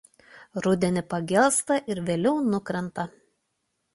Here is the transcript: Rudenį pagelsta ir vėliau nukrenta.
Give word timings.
Rudenį 0.67 1.01
pagelsta 1.09 1.77
ir 1.95 2.01
vėliau 2.09 2.41
nukrenta. 2.55 3.09